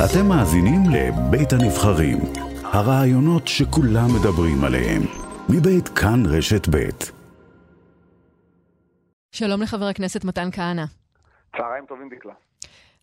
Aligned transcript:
אתם 0.00 0.26
מאזינים 0.28 0.82
לבית 0.90 1.52
הנבחרים, 1.52 2.18
הרעיונות 2.64 3.48
שכולם 3.48 4.08
מדברים 4.20 4.64
עליהם, 4.64 5.02
מבית 5.48 5.88
כאן 5.88 6.22
רשת 6.26 6.68
בית. 6.68 7.12
שלום 9.32 9.62
לחבר 9.62 9.84
הכנסת 9.84 10.24
מתן 10.24 10.48
כהנא. 10.52 10.84
צהריים 11.56 11.84
טובים 11.88 12.08
דקלה. 12.16 12.32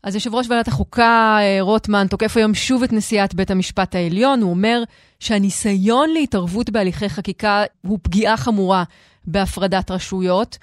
אז 0.03 0.15
יושב 0.15 0.35
ראש 0.35 0.49
ועדת 0.49 0.67
החוקה 0.67 1.37
אה, 1.41 1.57
רוטמן 1.61 2.07
תוקף 2.09 2.37
היום 2.37 2.53
שוב 2.53 2.83
את 2.83 2.93
נשיאת 2.93 3.33
בית 3.35 3.51
המשפט 3.51 3.95
העליון. 3.95 4.41
הוא 4.41 4.49
אומר 4.49 4.83
שהניסיון 5.19 6.09
להתערבות 6.09 6.69
בהליכי 6.69 7.09
חקיקה 7.09 7.63
הוא 7.81 7.99
פגיעה 8.01 8.37
חמורה 8.37 8.83
בהפרדת 9.25 9.91
רשויות. 9.91 10.57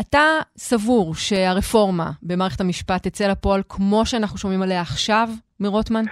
אתה 0.00 0.38
סבור 0.56 1.14
שהרפורמה 1.14 2.10
במערכת 2.22 2.60
המשפט 2.60 3.06
תצא 3.06 3.28
לפועל 3.28 3.62
כמו 3.68 4.06
שאנחנו 4.06 4.38
שומעים 4.38 4.62
עליה 4.62 4.80
עכשיו 4.80 5.28
מרוטמן? 5.60 6.04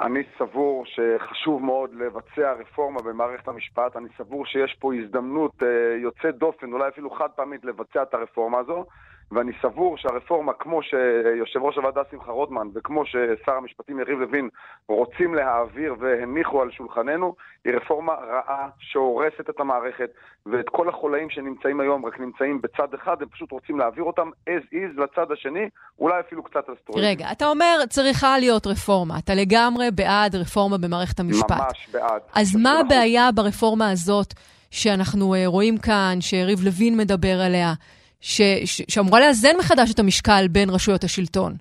אני 0.00 0.22
סבור 0.38 0.84
שחשוב 0.86 1.62
מאוד 1.62 1.90
לבצע 1.94 2.52
רפורמה 2.52 3.02
במערכת 3.02 3.48
המשפט. 3.48 3.96
אני 3.96 4.08
סבור 4.18 4.46
שיש 4.46 4.76
פה 4.80 4.94
הזדמנות 4.94 5.62
אה, 5.62 5.68
יוצאת 6.02 6.38
דופן, 6.38 6.72
אולי 6.72 6.88
אפילו 6.88 7.10
חד 7.10 7.28
פעמית, 7.36 7.64
לבצע 7.64 8.02
את 8.02 8.14
הרפורמה 8.14 8.58
הזו. 8.58 8.84
ואני 9.32 9.52
סבור 9.62 9.96
שהרפורמה, 9.96 10.52
כמו 10.52 10.82
שיושב 10.82 11.62
ראש 11.62 11.76
הוועדה 11.76 12.00
שמחה 12.10 12.32
רוטמן 12.32 12.68
וכמו 12.74 13.06
ששר 13.06 13.52
המשפטים 13.52 14.00
יריב 14.00 14.18
לוין 14.18 14.48
רוצים 14.88 15.34
להעביר 15.34 15.94
והניחו 15.98 16.62
על 16.62 16.70
שולחננו, 16.70 17.34
היא 17.64 17.74
רפורמה 17.74 18.12
רעה 18.12 18.68
שהורסת 18.78 19.50
את 19.50 19.60
המערכת 19.60 20.10
ואת 20.46 20.68
כל 20.68 20.88
החולאים 20.88 21.30
שנמצאים 21.30 21.80
היום 21.80 22.06
רק 22.06 22.20
נמצאים 22.20 22.60
בצד 22.60 22.94
אחד, 22.94 23.22
הם 23.22 23.28
פשוט 23.28 23.52
רוצים 23.52 23.78
להעביר 23.78 24.04
אותם 24.04 24.30
as 24.48 24.74
is 24.74 25.02
לצד 25.02 25.32
השני, 25.32 25.68
אולי 25.98 26.20
אפילו 26.20 26.42
קצת 26.42 26.64
אסטרואידים. 26.78 27.10
רגע, 27.10 27.32
אתה 27.32 27.46
אומר 27.46 27.78
צריכה 27.88 28.38
להיות 28.38 28.66
רפורמה, 28.66 29.18
אתה 29.18 29.34
לגמרי 29.34 29.90
בעד 29.90 30.34
רפורמה 30.34 30.78
במערכת 30.78 31.20
המשפט. 31.20 31.50
ממש 31.50 31.88
בעד. 31.92 32.20
אז 32.34 32.56
מה 32.56 32.80
הבעיה 32.80 33.32
ברפורמה 33.34 33.90
הזאת 33.90 34.34
שאנחנו 34.70 35.34
אה, 35.34 35.42
רואים 35.46 35.78
כאן, 35.78 36.16
שיריב 36.20 36.58
לוין 36.64 36.96
מדבר 36.96 37.40
עליה? 37.46 37.72
ש, 38.20 38.40
ש, 38.64 38.82
שאמורה 38.88 39.20
לאזן 39.20 39.56
מחדש 39.58 39.94
את 39.94 39.98
המשקל 39.98 40.48
בין 40.50 40.70
רשויות 40.70 41.04
השלטון. 41.04 41.52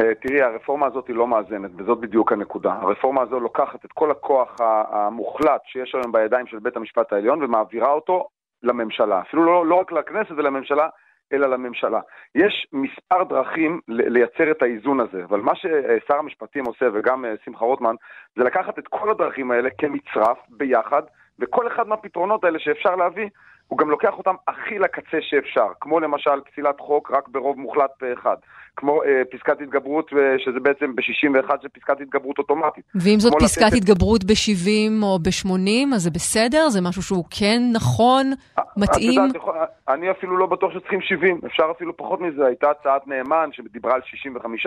אה, 0.00 0.14
תראי, 0.14 0.42
הרפורמה 0.42 0.86
הזאת 0.86 1.08
היא 1.08 1.16
לא 1.16 1.26
מאזנת, 1.26 1.70
וזאת 1.76 2.00
בדיוק 2.00 2.32
הנקודה. 2.32 2.72
הרפורמה 2.72 3.22
הזו 3.22 3.40
לוקחת 3.40 3.84
את 3.84 3.92
כל 3.92 4.10
הכוח 4.10 4.56
המוחלט 4.90 5.60
שיש 5.66 5.94
היום 5.94 6.12
בידיים 6.12 6.46
של 6.46 6.58
בית 6.58 6.76
המשפט 6.76 7.12
העליון 7.12 7.42
ומעבירה 7.42 7.90
אותו 7.90 8.28
לממשלה. 8.62 9.20
אפילו 9.20 9.44
לא, 9.44 9.66
לא 9.66 9.74
רק 9.74 9.92
לכנסת 9.92 10.30
ולממשלה, 10.30 10.88
אלא 11.32 11.46
לממשלה. 11.46 12.00
יש 12.34 12.66
מספר 12.72 13.24
דרכים 13.24 13.80
לייצר 13.88 14.50
את 14.50 14.62
האיזון 14.62 15.00
הזה, 15.00 15.24
אבל 15.24 15.40
מה 15.40 15.52
ששר 15.56 16.14
המשפטים 16.18 16.64
עושה, 16.66 16.86
וגם 16.94 17.24
אה, 17.24 17.34
שמחה 17.44 17.64
רוטמן, 17.64 17.94
זה 18.36 18.44
לקחת 18.44 18.78
את 18.78 18.88
כל 18.88 19.10
הדרכים 19.10 19.50
האלה 19.50 19.68
כמצרף 19.78 20.38
ביחד, 20.48 21.02
וכל 21.38 21.66
אחד 21.66 21.88
מהפתרונות 21.88 22.44
האלה 22.44 22.58
שאפשר 22.58 22.96
להביא, 22.96 23.28
הוא 23.68 23.78
גם 23.78 23.90
לוקח 23.90 24.14
אותם 24.18 24.34
הכי 24.48 24.78
לקצה 24.78 25.18
שאפשר, 25.20 25.66
כמו 25.80 26.00
למשל 26.00 26.40
פסילת 26.52 26.80
חוק 26.80 27.10
רק 27.10 27.28
ברוב 27.28 27.58
מוחלט 27.58 27.90
פה 27.98 28.06
אחד, 28.12 28.36
כמו 28.76 29.02
אה, 29.02 29.22
פסקת 29.30 29.60
התגברות, 29.60 30.10
אה, 30.12 30.38
שזה 30.38 30.60
בעצם 30.60 30.96
ב-61 30.96 31.50
זה 31.62 31.68
פסקת 31.68 32.00
התגברות 32.00 32.38
אוטומטית. 32.38 32.84
ואם 32.94 33.20
זאת 33.20 33.32
פסקת 33.40 33.62
לתת... 33.62 33.76
התגברות 33.76 34.24
ב-70 34.24 35.02
או 35.02 35.18
ב-80, 35.18 35.94
אז 35.94 36.02
זה 36.02 36.10
בסדר? 36.10 36.68
זה 36.68 36.80
משהו 36.80 37.02
שהוא 37.02 37.24
כן 37.40 37.62
נכון, 37.72 38.32
אה, 38.58 38.62
מתאים? 38.76 39.20
את 39.30 39.34
יודעת, 39.34 39.68
אני 39.88 40.10
אפילו 40.10 40.36
לא 40.36 40.46
בטוח 40.46 40.72
שצריכים 40.72 41.00
70, 41.00 41.40
אפשר 41.46 41.64
אפילו 41.76 41.96
פחות 41.96 42.20
מזה. 42.20 42.46
הייתה 42.46 42.70
הצעת 42.70 43.06
נאמן 43.06 43.48
שדיברה 43.52 43.94
על 43.94 44.00
65, 44.04 44.66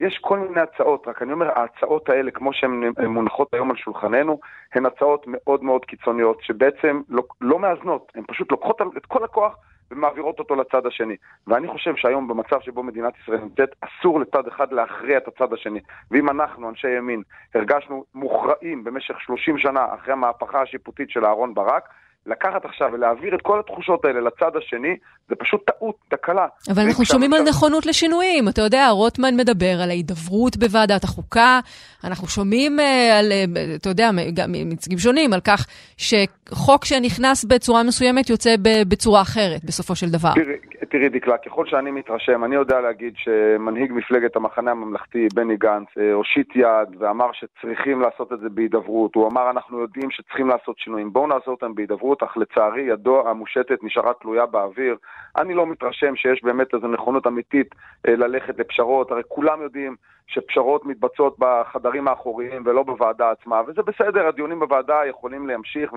יש 0.00 0.18
כל 0.20 0.38
מיני 0.38 0.60
הצעות, 0.60 1.08
רק 1.08 1.22
אני 1.22 1.32
אומר, 1.32 1.58
ההצעות 1.58 2.08
האלה, 2.08 2.30
כמו 2.30 2.52
שהן 2.52 2.92
מונחות 3.06 3.54
היום 3.54 3.70
על 3.70 3.76
שולחננו, 3.76 4.40
הן 4.74 4.86
הצעות 4.86 5.24
מאוד 5.26 5.64
מאוד 5.64 5.84
קיצוניות, 5.84 6.38
שבעצם 6.42 7.00
לא, 7.08 7.22
לא 7.40 7.58
מאזנות, 7.58 8.12
הן 8.14 8.22
פשוט 8.28 8.52
לוקחות 8.52 8.80
את 8.96 9.06
כל 9.06 9.24
הכוח 9.24 9.56
ומעבירות 9.90 10.38
אותו 10.38 10.54
לצד 10.54 10.86
השני. 10.86 11.16
ואני 11.46 11.68
חושב 11.68 11.96
שהיום 11.96 12.28
במצב 12.28 12.60
שבו 12.60 12.82
מדינת 12.82 13.12
ישראל 13.22 13.38
נמצאת, 13.38 13.74
אסור 13.80 14.20
לצד 14.20 14.48
אחד 14.48 14.72
להכריע 14.72 15.18
את 15.18 15.28
הצד 15.28 15.52
השני. 15.52 15.80
ואם 16.10 16.30
אנחנו, 16.30 16.68
אנשי 16.68 16.88
ימין, 16.88 17.22
הרגשנו 17.54 18.04
מוכרעים 18.14 18.84
במשך 18.84 19.20
30 19.20 19.58
שנה 19.58 19.86
אחרי 19.94 20.12
המהפכה 20.12 20.62
השיפוטית 20.62 21.10
של 21.10 21.24
אהרן 21.24 21.54
ברק, 21.54 21.88
לקחת 22.28 22.64
עכשיו 22.64 22.88
ולהעביר 22.92 23.34
את 23.34 23.42
כל 23.42 23.60
התחושות 23.60 24.04
האלה 24.04 24.20
לצד 24.20 24.56
השני, 24.56 24.96
זה 25.28 25.34
פשוט 25.36 25.70
טעות, 25.70 25.96
תקלה. 26.08 26.46
אבל 26.72 26.82
אנחנו 26.82 27.04
שומעים 27.04 27.32
על 27.32 27.42
נכונות 27.48 27.86
לשינויים. 27.86 28.48
אתה 28.48 28.62
יודע, 28.62 28.88
רוטמן 28.88 29.36
מדבר 29.36 29.80
על 29.82 29.90
ההידברות 29.90 30.56
בוועדת 30.56 31.04
החוקה, 31.04 31.60
אנחנו 32.04 32.28
שומעים 32.28 32.80
אה, 32.80 33.18
על, 33.18 33.32
אה, 33.32 33.44
אתה 33.74 33.88
יודע, 33.88 34.10
גם 34.34 34.52
מנציגים 34.52 34.98
שונים, 34.98 35.32
על 35.32 35.40
כך 35.40 35.66
שחוק 35.96 36.84
שנכנס 36.84 37.44
בצורה 37.44 37.82
מסוימת 37.82 38.30
יוצא 38.30 38.54
בצורה 38.88 39.22
אחרת, 39.22 39.64
בסופו 39.64 39.94
של 39.96 40.10
דבר. 40.10 40.32
תראי, 40.34 40.56
תראי 40.90 41.08
דקלה, 41.08 41.38
ככל 41.38 41.66
שאני 41.66 41.90
מתרשם, 41.90 42.44
אני 42.44 42.54
יודע 42.54 42.80
להגיד 42.80 43.14
שמנהיג 43.16 43.92
מפלגת 43.92 44.36
המחנה 44.36 44.70
הממלכתי, 44.70 45.28
בני 45.34 45.56
גנץ, 45.56 45.88
אה, 45.98 46.12
הושיט 46.12 46.56
יד 46.56 46.88
ואמר 46.98 47.30
שצריכים 47.32 48.00
לעשות 48.00 48.32
את 48.32 48.40
זה 48.40 48.48
בהידברות. 48.48 49.14
הוא 49.14 49.28
אמר, 49.28 49.50
אנחנו 49.50 49.80
יודעים 49.80 50.10
שצריכים 50.10 50.48
לעשות 50.48 50.78
שינויים, 50.78 51.12
בואו 51.12 51.26
נעשה 51.26 51.50
אותם 51.50 51.74
בהידברות, 51.74 52.17
אך 52.22 52.36
לצערי 52.36 52.82
ידו 52.82 53.28
המושטת 53.28 53.78
נשארה 53.82 54.12
תלויה 54.14 54.46
באוויר. 54.46 54.96
אני 55.36 55.54
לא 55.54 55.66
מתרשם 55.66 56.16
שיש 56.16 56.44
באמת 56.44 56.74
איזו 56.74 56.88
נכונות 56.88 57.26
אמיתית 57.26 57.74
אה, 58.08 58.16
ללכת 58.16 58.58
לפשרות, 58.58 59.10
הרי 59.10 59.22
כולם 59.28 59.62
יודעים 59.62 59.96
שפשרות 60.28 60.86
מתבצעות 60.86 61.36
בחדרים 61.38 62.08
האחוריים 62.08 62.62
ולא 62.66 62.82
בוועדה 62.82 63.30
עצמה, 63.30 63.60
וזה 63.66 63.82
בסדר, 63.82 64.26
הדיונים 64.28 64.58
בוועדה 64.60 64.94
יכולים 65.10 65.46
להמשיך, 65.46 65.92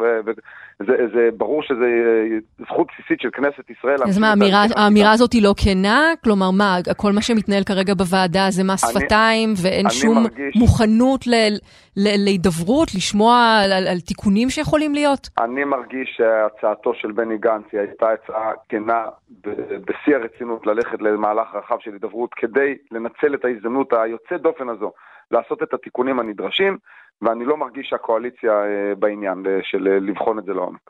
וזה 0.80 1.30
ברור 1.38 1.64
שזו 1.64 1.84
אה, 1.84 2.38
זכות 2.66 2.88
בסיסית 2.88 3.22
של 3.22 3.30
כנסת 3.34 3.70
ישראל. 3.70 3.97
אז 4.03 4.20
מה, 4.20 4.30
האמירה, 4.30 4.64
האמירה 4.75 5.12
הזאת 5.12 5.34
היא 5.34 5.44
לא 5.44 5.53
כנה? 5.58 6.14
כלומר, 6.24 6.52
מה, 6.52 6.78
כל 6.97 7.12
מה 7.12 7.22
שמתנהל 7.22 7.64
כרגע 7.64 7.94
בוועדה 7.94 8.46
זה 8.50 8.64
מס 8.64 8.91
שפתיים, 8.91 9.53
ואין 9.64 9.90
שום 9.90 10.24
מרגיש... 10.24 10.56
מוכנות 10.56 11.28
ל... 11.28 11.34
להידברות, 11.96 12.88
לשמוע 12.96 13.59
על, 13.64 13.72
על, 13.72 13.88
על 13.88 14.00
תיקונים 14.00 14.50
שיכולים 14.50 14.94
להיות? 14.94 15.30
אני 15.40 15.64
מרגיש 15.64 16.18
שהצעתו 16.18 16.94
של 16.94 17.12
בני 17.12 17.38
גנץ 17.38 17.64
היא 17.72 17.80
הייתה 17.80 18.09
הצעה 18.09 18.52
כנה 18.70 19.03
בשיא 19.86 20.16
הרצינות 20.16 20.68
ללכת 20.68 21.02
למהלך 21.02 21.47
רחב 21.56 21.75
של 21.80 21.94
הידברות 21.94 22.34
כדי 22.34 22.78
לנצל 22.91 23.34
את 23.36 23.46
ההזדמנות 23.46 23.94
היוצאת 24.30 24.42
דופן 24.42 24.70
הזו 24.70 24.92
לעשות 25.32 25.64
את 25.64 25.74
התיקונים 25.74 26.20
הנדרשים, 26.20 26.78
ואני 27.22 27.46
לא 27.46 27.58
מרגיש 27.58 27.88
שהקואליציה 27.90 28.52
אה, 28.52 28.96
בעניין 29.00 29.44
אה, 29.48 29.59
של 29.64 29.88
אה, 29.88 30.00
לבחון 30.00 30.40
את 30.40 30.44
זה 30.46 30.54
לעומק. 30.54 30.90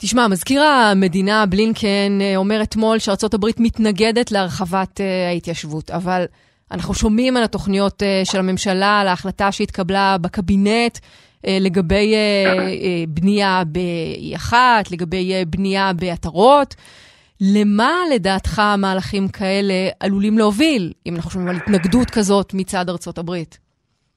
תשמע, 0.00 0.28
מזכיר 0.28 0.62
המדינה 0.62 1.46
בלינקן 1.46 2.18
אומר 2.36 2.62
אתמול 2.62 2.98
הברית 3.34 3.56
מתנגדת 3.60 4.32
להרחבת 4.32 5.00
ההתיישבות, 5.30 5.90
אבל 5.90 6.24
אנחנו 6.70 6.94
שומעים 6.94 7.36
על 7.36 7.42
התוכניות 7.42 8.02
של 8.24 8.38
הממשלה, 8.38 9.00
על 9.00 9.08
ההחלטה 9.08 9.52
שהתקבלה 9.52 10.16
בקבינט 10.20 10.98
לגבי 11.46 12.14
בנייה 13.08 13.62
ב-E1, 13.72 14.52
לגבי 14.92 15.44
בנייה 15.46 15.92
בעטרות. 15.92 16.74
למה 17.40 17.92
לדעתך 18.14 18.62
מהלכים 18.78 19.28
כאלה 19.28 19.74
עלולים 20.00 20.38
להוביל, 20.38 20.92
אם 21.06 21.14
אנחנו 21.16 21.30
שומעים 21.30 21.48
על 21.48 21.56
התנגדות 21.56 22.10
כזאת 22.10 22.54
מצד 22.54 22.88
ארצות 22.88 23.18
הברית? 23.18 23.58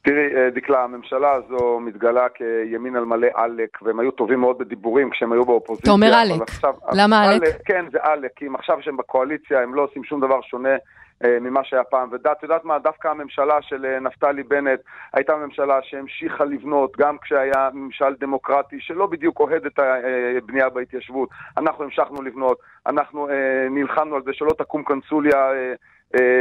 תראי, 0.04 0.52
דקלה, 0.56 0.84
הממשלה 0.84 1.32
הזו 1.32 1.80
מתגלה 1.80 2.30
כימין 2.30 2.96
על 2.96 3.06
מלא 3.06 3.28
עלק, 3.34 3.82
והם 3.82 4.00
היו 4.00 4.12
טובים 4.12 4.40
מאוד 4.40 4.58
בדיבורים 4.58 5.10
כשהם 5.10 5.32
היו 5.32 5.46
באופוזיציה. 5.46 5.84
אתה 5.84 5.92
אומר 5.92 6.14
עלק. 6.14 6.42
עכשיו, 6.42 6.74
למה 6.94 7.24
עלק? 7.24 7.44
כן, 7.66 7.86
זה 7.92 7.98
עלק, 8.02 8.32
כי 8.36 8.48
אם 8.48 8.56
עכשיו 8.56 8.78
שהם 8.82 8.98
בקואליציה, 8.98 9.62
הם 9.62 9.76
לא 9.76 9.82
עושים 9.82 10.04
שום 10.04 10.22
דבר 10.22 10.42
שונה 10.42 10.70
אה, 10.70 10.78
ממה 11.42 11.64
שהיה 11.64 11.84
פעם. 11.84 12.10
ואת 12.12 12.44
יודעת 12.44 12.66
מה, 12.66 12.80
דווקא 12.80 13.08
הממשלה 13.08 13.62
של 13.62 13.86
אה, 13.86 14.00
נפתלי 14.00 14.44
בנט 14.44 14.80
הייתה 15.14 15.36
ממשלה 15.36 15.80
שהמשיכה 15.82 16.46
לבנות, 16.46 16.98
גם 16.98 17.18
כשהיה 17.18 17.70
ממשל 17.74 18.16
דמוקרטי 18.20 18.78
שלא 18.80 19.06
בדיוק 19.06 19.40
אוהד 19.40 19.66
את 19.66 19.80
הבנייה 20.38 20.70
בהתיישבות. 20.70 21.30
אנחנו 21.58 21.84
המשכנו 21.84 22.22
לבנות, 22.22 22.60
אנחנו 22.88 23.30
אה, 23.30 23.68
נלחמנו 23.70 24.16
על 24.16 24.22
זה 24.26 24.34
שלא 24.34 24.52
תקום 24.58 24.84
קונסוליה 24.84 25.50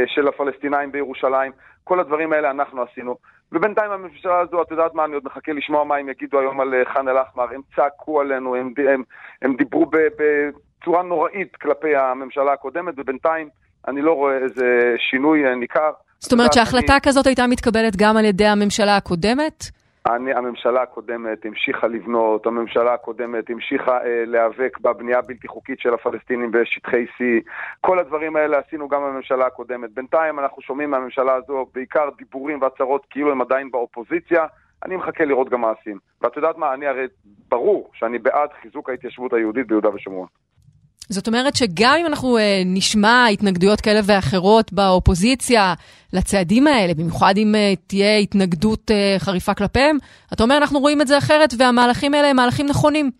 של 0.05 0.27
הפלסטינאים 0.27 0.91
בירושלים. 0.91 1.51
כל 1.83 1.99
הדברים 1.99 2.33
האלה 2.33 2.51
אנחנו 2.51 2.81
עשינו. 2.81 3.17
ובינתיים 3.51 3.91
הממשלה 3.91 4.39
הזו, 4.39 4.61
את 4.61 4.71
יודעת 4.71 4.93
מה, 4.93 5.05
אני 5.05 5.13
עוד 5.13 5.25
מחכה 5.25 5.53
לשמוע 5.53 5.83
מה 5.83 5.95
הם 5.95 6.09
יגידו 6.09 6.39
היום 6.39 6.61
על 6.61 6.73
ח'אן 6.93 7.07
אל-אחמר. 7.07 7.53
הם 7.53 7.61
צעקו 7.75 8.21
עלינו, 8.21 8.55
הם, 8.55 8.73
הם, 8.89 9.03
הם 9.41 9.55
דיברו 9.55 9.85
בצורה 9.85 11.03
נוראית 11.03 11.55
כלפי 11.55 11.95
הממשלה 11.95 12.53
הקודמת, 12.53 12.93
ובינתיים 12.97 13.49
אני 13.87 14.01
לא 14.01 14.13
רואה 14.13 14.37
איזה 14.37 14.95
שינוי 14.97 15.55
ניכר. 15.55 15.91
זאת 16.19 16.33
אומרת 16.33 16.53
שהחלטה 16.53 16.93
אני... 16.93 17.01
כזאת 17.01 17.27
הייתה 17.27 17.47
מתקבלת 17.47 17.95
גם 17.95 18.17
על 18.17 18.25
ידי 18.25 18.45
הממשלה 18.45 18.97
הקודמת? 18.97 19.63
אני, 20.05 20.33
הממשלה 20.33 20.81
הקודמת 20.81 21.45
המשיכה 21.45 21.87
לבנות, 21.87 22.45
הממשלה 22.45 22.93
הקודמת 22.93 23.49
המשיכה 23.49 23.91
אה, 23.91 24.23
להיאבק 24.25 24.79
בבנייה 24.81 25.19
הבלתי 25.19 25.47
חוקית 25.47 25.79
של 25.79 25.93
הפלסטינים 25.93 26.51
בשטחי 26.51 27.05
C. 27.05 27.23
כל 27.81 27.99
הדברים 27.99 28.35
האלה 28.35 28.57
עשינו 28.57 28.87
גם 28.87 29.01
בממשלה 29.01 29.45
הקודמת. 29.45 29.91
בינתיים 29.93 30.39
אנחנו 30.39 30.61
שומעים 30.61 30.91
מהממשלה 30.91 31.35
הזו 31.35 31.65
בעיקר 31.73 32.09
דיבורים 32.17 32.61
והצהרות 32.61 33.05
כאילו 33.09 33.31
הם 33.31 33.41
עדיין 33.41 33.71
באופוזיציה. 33.71 34.45
אני 34.85 34.95
מחכה 34.95 35.25
לראות 35.25 35.49
גם 35.49 35.61
מעשים. 35.61 35.97
ואת 36.21 36.35
יודעת 36.35 36.57
מה, 36.57 36.73
אני 36.73 36.87
הרי 36.87 37.05
ברור 37.49 37.89
שאני 37.93 38.19
בעד 38.19 38.49
חיזוק 38.61 38.89
ההתיישבות 38.89 39.33
היהודית 39.33 39.67
ביהודה 39.67 39.89
ושומרון. 39.95 40.27
זאת 41.09 41.27
אומרת 41.27 41.55
שגם 41.55 41.95
אם 41.99 42.05
אנחנו 42.05 42.37
uh, 42.37 42.41
נשמע 42.65 43.25
התנגדויות 43.33 43.81
כאלה 43.81 43.99
ואחרות 44.07 44.73
באופוזיציה 44.73 45.73
לצעדים 46.13 46.67
האלה, 46.67 46.93
במיוחד 46.93 47.33
אם 47.37 47.55
uh, 47.55 47.79
תהיה 47.87 48.17
התנגדות 48.17 48.91
uh, 48.91 49.19
חריפה 49.19 49.53
כלפיהם, 49.53 49.97
אתה 50.33 50.43
אומר 50.43 50.57
אנחנו 50.57 50.79
רואים 50.79 51.01
את 51.01 51.07
זה 51.07 51.17
אחרת 51.17 51.49
והמהלכים 51.57 52.13
האלה 52.13 52.29
הם 52.29 52.35
מהלכים 52.35 52.65
נכונים. 52.65 53.11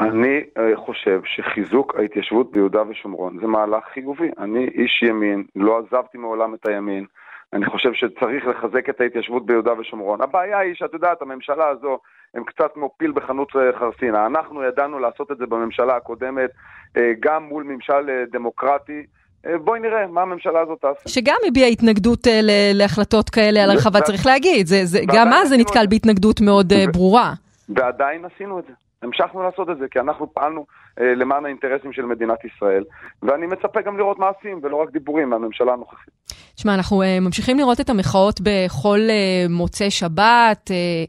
אני 0.00 0.40
uh, 0.40 0.76
חושב 0.86 1.20
שחיזוק 1.24 1.94
ההתיישבות 1.98 2.52
ביהודה 2.52 2.82
ושומרון 2.90 3.38
זה 3.40 3.46
מהלך 3.46 3.84
חיובי. 3.94 4.30
אני 4.38 4.64
איש 4.64 5.02
ימין, 5.02 5.44
לא 5.56 5.78
עזבתי 5.78 6.18
מעולם 6.18 6.54
את 6.54 6.66
הימין. 6.66 7.04
אני 7.52 7.66
חושב 7.66 7.92
שצריך 7.92 8.46
לחזק 8.46 8.88
את 8.88 9.00
ההתיישבות 9.00 9.46
ביהודה 9.46 9.72
ושומרון. 9.80 10.22
הבעיה 10.22 10.58
היא 10.58 10.74
שאת 10.74 10.94
יודעת, 10.94 11.22
הממשלה 11.22 11.68
הזו 11.68 11.98
הם 12.34 12.44
קצת 12.44 12.70
כמו 12.74 12.90
פיל 12.96 13.12
בחנות 13.12 13.52
חרסינה. 13.78 14.26
אנחנו 14.26 14.62
ידענו 14.64 14.98
לעשות 14.98 15.30
את 15.32 15.38
זה 15.38 15.46
בממשלה 15.46 15.96
הקודמת, 15.96 16.50
אה, 16.96 17.12
גם 17.20 17.44
מול 17.44 17.64
ממשל 17.64 18.10
אה, 18.10 18.24
דמוקרטי. 18.32 19.02
אה, 19.46 19.58
בואי 19.58 19.80
נראה 19.80 20.06
מה 20.06 20.22
הממשלה 20.22 20.60
הזאת 20.60 20.80
תעשה. 20.80 21.08
שגם 21.08 21.36
הביעה 21.48 21.68
התנגדות 21.68 22.26
להחלטות 22.74 23.30
כאלה 23.30 23.64
על 23.64 23.70
הרחבה, 23.70 24.00
צריך 24.00 24.26
להגיד. 24.26 24.66
זה, 24.66 24.84
זה, 24.84 25.00
גם 25.14 25.28
אז 25.32 25.48
זה 25.48 25.56
נתקל 25.56 25.86
בהתנגדות 25.86 26.40
מאוד 26.40 26.72
ברורה. 26.92 27.32
ועדיין 27.68 28.24
עשינו 28.24 28.58
את 28.58 28.64
זה. 28.64 28.72
המשכנו 29.02 29.42
לעשות 29.42 29.70
את 29.70 29.78
זה, 29.78 29.86
כי 29.90 30.00
אנחנו 30.00 30.34
פעלנו 30.34 30.66
אה, 31.00 31.14
למען 31.14 31.44
האינטרסים 31.44 31.92
של 31.92 32.02
מדינת 32.02 32.38
ישראל, 32.44 32.84
ואני 33.22 33.46
מצפה 33.46 33.80
גם 33.80 33.98
לראות 33.98 34.18
מעשים 34.18 34.60
ולא 34.62 34.76
רק 34.76 34.90
דיבורים 34.90 35.30
מהממשלה 35.30 35.72
הנוכחית. 35.72 36.14
תשמע, 36.54 36.74
אנחנו 36.74 37.02
אה, 37.02 37.18
ממשיכים 37.20 37.58
לראות 37.58 37.80
את 37.80 37.90
המחאות 37.90 38.40
בכל 38.40 38.98
אה, 39.10 39.46
מוצאי 39.50 39.90
שבת, 39.90 40.70
אה, 40.70 41.04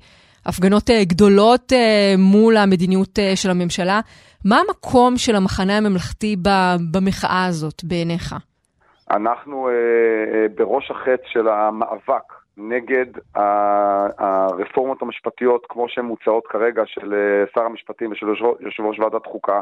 הפגנות 0.46 0.90
אה, 0.90 1.04
גדולות 1.04 1.74
אה, 1.74 2.14
מול 2.18 2.58
המדיניות 2.58 3.20
אה, 3.20 3.36
של 3.36 3.50
הממשלה. 3.50 4.00
מה 4.46 4.60
המקום 4.68 5.18
של 5.18 5.36
המחנה 5.36 5.78
הממלכתי 5.78 6.36
במחאה 6.92 7.46
הזאת 7.46 7.84
בעיניך? 7.84 8.36
אנחנו 9.12 9.68
אה, 9.68 9.74
אה, 9.74 10.46
בראש 10.56 10.92
החץ 10.92 11.22
של 11.26 11.48
המאבק 11.48 12.43
נגד 12.58 13.06
הרפורמות 14.18 15.02
המשפטיות 15.02 15.66
כמו 15.70 15.90
שהן 15.90 16.06
מוצעות 16.06 16.48
כרגע 16.48 16.84
של 16.86 17.14
אה, 17.14 17.46
שר 17.54 17.62
המשפטים 17.62 18.12
ושל 18.12 18.26
יושב 18.60 18.84
ראש 18.84 19.00
ועדת 19.00 19.26
חוקה. 19.26 19.62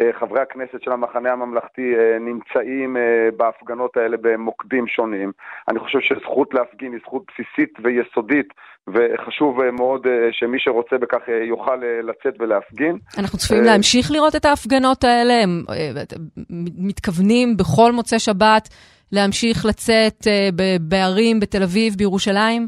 אה, 0.00 0.10
חברי 0.20 0.40
הכנסת 0.40 0.82
של 0.82 0.92
המחנה 0.92 1.32
הממלכתי 1.32 1.94
אה, 1.96 2.18
נמצאים 2.18 2.96
בהפגנות 3.36 3.96
האלה 3.96 4.16
במוקדים 4.20 4.86
שונים. 4.86 5.32
אני 5.68 5.78
חושב 5.78 6.00
שזכות 6.00 6.54
להפגין 6.54 6.92
היא 6.92 7.00
זכות 7.06 7.22
בסיסית 7.28 7.72
ויסודית, 7.82 8.48
וחשוב 8.88 9.70
מאוד 9.70 10.06
שמי 10.30 10.58
שרוצה 10.60 10.98
בכך 10.98 11.28
יוכל 11.48 11.76
לצאת 12.02 12.34
ולהפגין. 12.40 12.98
אנחנו 13.18 13.38
צפויים 13.38 13.64
להמשיך 13.64 14.10
לראות 14.10 14.36
את 14.36 14.44
ההפגנות 14.44 15.04
האלה? 15.04 15.34
הם 15.42 15.62
מתכוונים 16.78 17.56
בכל 17.56 17.92
מוצאי 17.92 18.18
שבת 18.18 18.68
להמשיך 19.14 19.66
לצאת 19.66 20.26
אה, 20.26 20.48
בערים, 20.80 21.40
בתל 21.40 21.62
אביב, 21.62 21.94
בירושלים? 21.98 22.66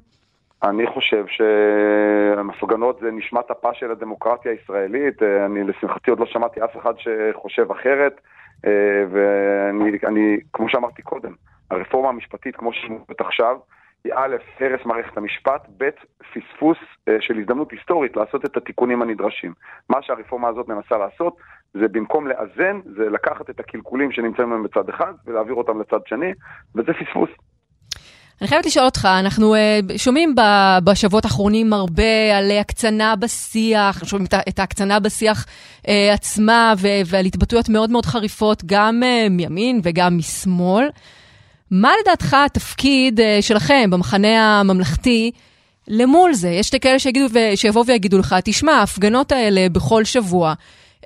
אני 0.62 0.86
חושב 0.86 1.24
שהמפגנות 1.26 2.98
זה 3.00 3.10
נשמת 3.12 3.50
אפה 3.50 3.74
של 3.74 3.90
הדמוקרטיה 3.90 4.52
הישראלית. 4.52 5.22
אה, 5.22 5.46
אני 5.46 5.64
לשמחתי 5.64 6.10
עוד 6.10 6.20
לא 6.20 6.26
שמעתי 6.26 6.64
אף 6.64 6.76
אחד 6.76 6.92
שחושב 6.98 7.70
אחרת. 7.70 8.20
אה, 8.66 8.70
ואני, 9.10 10.36
כמו 10.52 10.68
שאמרתי 10.68 11.02
קודם, 11.02 11.32
הרפורמה 11.70 12.08
המשפטית 12.08 12.56
כמו 12.56 12.72
שהיא 12.72 12.98
עכשיו, 13.18 13.56
א', 14.14 14.36
הרס 14.60 14.80
מערכת 14.84 15.16
המשפט, 15.16 15.66
ב', 15.78 15.88
פספוס 16.34 16.78
של 17.20 17.38
הזדמנות 17.38 17.72
היסטורית 17.72 18.16
לעשות 18.16 18.44
את 18.44 18.56
התיקונים 18.56 19.02
הנדרשים. 19.02 19.52
מה 19.90 19.98
שהרפורמה 20.02 20.48
הזאת 20.48 20.68
מנסה 20.68 20.96
לעשות 20.98 21.36
זה 21.74 21.88
במקום 21.88 22.26
לאזן, 22.26 22.80
זה 22.96 23.10
לקחת 23.10 23.50
את 23.50 23.60
הקלקולים 23.60 24.12
שנמצאים 24.12 24.52
היום 24.52 24.62
בצד 24.62 24.88
אחד 24.88 25.12
ולהעביר 25.26 25.54
אותם 25.54 25.80
לצד 25.80 26.00
שני, 26.06 26.32
וזה 26.74 26.92
פספוס. 26.92 27.30
אני 28.40 28.48
חייבת 28.48 28.66
לשאול 28.66 28.84
אותך, 28.84 29.08
אנחנו 29.20 29.54
uh, 29.54 29.58
שומעים 29.98 30.34
בשבועות 30.84 31.24
האחרונים 31.24 31.72
הרבה 31.72 32.36
על 32.38 32.50
הקצנה 32.60 33.16
בשיח, 33.16 34.04
שומעים 34.04 34.26
את 34.48 34.58
ההקצנה 34.58 35.00
בשיח 35.00 35.44
uh, 35.82 35.88
עצמה 36.14 36.74
ועל 37.06 37.24
התבטאויות 37.24 37.68
מאוד 37.68 37.90
מאוד 37.90 38.06
חריפות, 38.06 38.62
גם 38.66 39.00
מימין 39.30 39.80
וגם 39.84 40.18
משמאל. 40.18 40.88
מה 41.70 41.92
לדעתך 42.00 42.36
התפקיד 42.46 43.20
uh, 43.20 43.22
שלכם 43.40 43.90
במחנה 43.90 44.60
הממלכתי 44.60 45.30
למול 45.88 46.32
זה? 46.32 46.48
יש 46.48 46.74
כאלה 46.74 46.98
שיגידו, 46.98 47.26
שיבואו 47.54 47.86
ויגידו 47.86 48.18
לך, 48.18 48.34
תשמע, 48.44 48.72
ההפגנות 48.72 49.32
האלה 49.32 49.60
בכל 49.72 50.04
שבוע, 50.04 50.52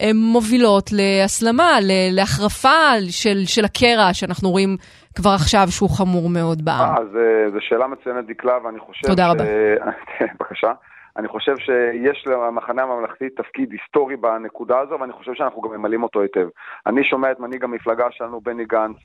הן 0.01 0.17
מובילות 0.17 0.91
להסלמה, 0.93 1.71
להחרפה 2.11 2.91
של, 3.11 3.39
של 3.47 3.65
הקרע 3.65 4.09
שאנחנו 4.12 4.51
רואים 4.51 4.77
כבר 5.17 5.31
עכשיו 5.31 5.67
שהוא 5.71 5.91
חמור 5.91 6.29
מאוד 6.29 6.65
בעם. 6.65 6.95
אז 6.97 7.17
אה, 7.17 7.51
זו 7.51 7.59
שאלה 7.61 7.87
מצוינת, 7.87 8.27
דקלה, 8.27 8.59
ואני 8.65 8.79
חושב... 8.81 9.09
תודה 9.09 9.27
ש... 9.27 9.31
רבה. 9.31 9.45
בבקשה. 10.41 10.73
אני 11.17 11.29
חושב 11.29 11.57
שיש 11.57 12.27
למחנה 12.27 12.83
הממלכתי 12.83 13.31
תפקיד 13.31 13.73
היסטורי 13.73 14.17
בנקודה 14.17 14.79
הזו, 14.79 15.01
ואני 15.01 15.12
חושב 15.12 15.35
שאנחנו 15.35 15.62
גם 15.62 15.71
ממלאים 15.71 16.03
אותו 16.03 16.23
היטב. 16.23 16.49
אני 16.87 17.05
שומע 17.05 17.31
את 17.31 17.41
מנהיג 17.41 17.65
המפלגה 17.65 18.07
שלנו, 18.11 18.41
בני 18.41 18.65
גנץ, 18.65 18.97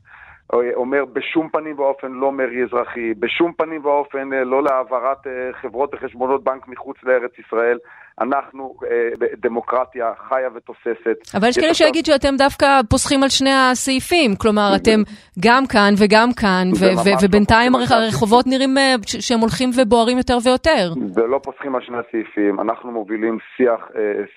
אומר 0.53 1.05
בשום 1.05 1.49
פנים 1.49 1.79
ואופן 1.79 2.11
לא 2.11 2.31
מרי 2.31 2.63
אזרחי, 2.63 3.13
בשום 3.13 3.53
פנים 3.53 3.85
ואופן 3.85 4.33
אה, 4.33 4.43
לא 4.43 4.63
להעברת 4.63 5.27
אה, 5.27 5.53
חברות 5.53 5.93
וחשבונות 5.93 6.43
בנק 6.43 6.67
מחוץ 6.67 6.97
לארץ 7.03 7.39
ישראל. 7.39 7.77
אנחנו 8.21 8.75
אה, 8.91 9.27
דמוקרטיה 9.37 10.11
חיה 10.29 10.49
ותוססת. 10.55 11.35
אבל 11.35 11.47
יש 11.47 11.57
כאלה 11.57 11.69
עכשיו... 11.69 11.87
שיגיד 11.87 12.05
שאתם 12.05 12.35
דווקא 12.37 12.81
פוסחים 12.89 13.23
על 13.23 13.29
שני 13.29 13.53
הסעיפים, 13.53 14.35
כלומר 14.35 14.71
אתם 14.75 14.99
גם 15.39 15.63
כאן 15.67 15.93
וגם 15.97 16.29
כאן, 16.41 16.67
לא 16.81 17.15
ובינתיים 17.23 17.75
הרחובות 17.75 18.45
נראים 18.47 18.75
שהם 19.05 19.39
הולכים 19.39 19.69
ובוערים 19.77 20.17
יותר 20.17 20.37
ויותר. 20.43 20.93
ולא 21.15 21.39
פוסחים 21.43 21.75
על 21.75 21.81
שני 21.81 21.97
הסעיפים, 21.97 22.59
אנחנו 22.59 22.91
מובילים 22.91 23.37
שיח, 23.57 23.81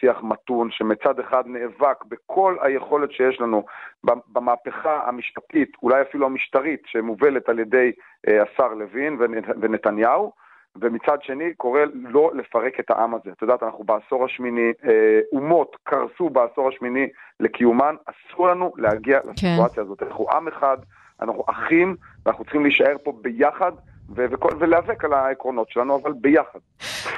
שיח 0.01 0.17
מתון 0.23 0.69
שמצד 0.71 1.21
אחד 1.21 1.43
נאבק 1.47 2.05
בכל 2.09 2.57
היכולת 2.63 3.13
שיש 3.13 3.41
לנו 3.41 3.65
במהפכה 4.05 5.01
המשפטית, 5.07 5.73
אולי 5.83 6.03
אפילו 6.03 6.27
המשטרית, 6.27 6.83
שמובלת 6.87 7.49
על 7.49 7.59
ידי 7.59 7.93
אה, 8.29 8.43
השר 8.43 8.75
לוין 8.75 9.17
ונתניהו, 9.61 10.33
ומצד 10.81 11.19
שני 11.23 11.55
קורא 11.57 11.81
לא 11.95 12.31
לפרק 12.35 12.81
את 12.81 12.91
העם 12.91 13.15
הזה. 13.15 13.31
את 13.37 13.43
יודעת, 13.43 13.63
אנחנו 13.63 13.85
בעשור 13.85 14.25
השמיני, 14.25 14.73
אה, 14.85 15.21
אומות 15.33 15.77
קרסו 15.83 16.31
בעשור 16.31 16.69
השמיני 16.69 17.09
לקיומן, 17.41 17.95
אסור 18.05 18.49
לנו 18.49 18.73
להגיע 18.77 19.21
כן. 19.21 19.29
לסיטואציה 19.31 19.83
הזאת. 19.83 20.03
אנחנו 20.03 20.31
עם 20.31 20.49
אחד, 20.49 20.77
אנחנו 21.23 21.45
אחים, 21.47 21.97
ואנחנו 22.27 22.45
צריכים 22.45 22.63
להישאר 22.63 22.97
פה 23.03 23.13
ביחד. 23.23 23.73
ולהיאבק 24.11 25.05
על 25.05 25.13
העקרונות 25.13 25.71
שלנו, 25.71 26.01
אבל 26.03 26.13
ביחד. 26.13 26.59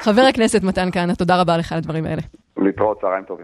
חבר 0.01 0.23
הכנסת 0.31 0.63
מתן 0.65 0.91
כהנא, 0.93 1.13
תודה 1.13 1.41
רבה 1.41 1.57
לך 1.57 1.73
על 1.73 1.79
הדברים 1.79 2.05
האלה. 2.05 2.23
להתראות, 2.57 3.01
צהריים 3.01 3.25
טובים. 3.25 3.39